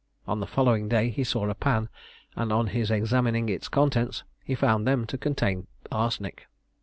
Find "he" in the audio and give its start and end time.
1.11-1.23, 4.43-4.55